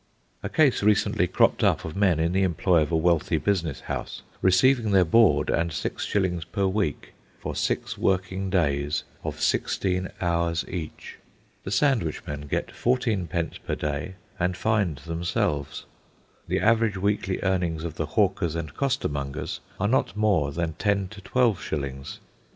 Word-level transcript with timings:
A 0.41 0.49
case 0.49 0.81
recently 0.81 1.27
cropped 1.27 1.63
up 1.63 1.85
of 1.85 1.95
men, 1.95 2.19
in 2.19 2.31
the 2.31 2.41
employ 2.41 2.81
of 2.81 2.91
a 2.91 2.97
wealthy 2.97 3.37
business 3.37 3.81
house, 3.81 4.23
receiving 4.41 4.89
their 4.89 5.05
board 5.05 5.51
and 5.51 5.71
six 5.71 6.05
shillings 6.05 6.43
per 6.43 6.65
week 6.65 7.13
for 7.39 7.55
six 7.55 7.99
working 7.99 8.49
days 8.49 9.03
of 9.23 9.39
sixteen 9.39 10.09
hours 10.19 10.65
each. 10.67 11.19
The 11.65 11.69
sandwich 11.69 12.25
men 12.25 12.47
get 12.47 12.71
fourteenpence 12.71 13.59
per 13.59 13.75
day 13.75 14.15
and 14.39 14.57
find 14.57 14.95
themselves. 14.97 15.85
The 16.47 16.59
average 16.61 16.97
weekly 16.97 17.39
earnings 17.43 17.83
of 17.83 17.93
the 17.97 18.07
hawkers 18.07 18.55
and 18.55 18.73
costermongers 18.73 19.59
are 19.79 19.87
not 19.87 20.17
more 20.17 20.51
than 20.51 20.73
ten 20.79 21.09
to 21.09 21.21
twelve 21.21 21.61
shillings. 21.61 22.17